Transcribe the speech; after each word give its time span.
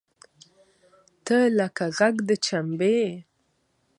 تۀ 1.25 1.37
لکه 1.57 1.85
غږ 1.97 2.15
د 2.27 2.29
چمبې! 2.45 2.99